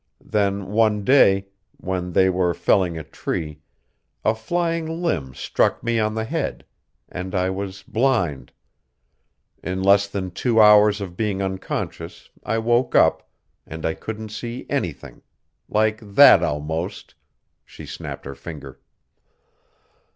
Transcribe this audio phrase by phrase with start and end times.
[0.25, 1.45] Then one day,
[1.77, 3.61] when they were felling a tree,
[4.25, 6.65] a flying limb struck me on the head
[7.07, 8.51] and I was blind;
[9.61, 13.29] in less than two hours of being unconscious I woke up,
[13.67, 15.21] and I couldn't see anything
[15.69, 17.13] like that almost,"
[17.63, 18.79] she snapped her finger.